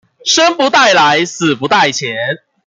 [0.25, 2.15] 生不帶來，死不帶錢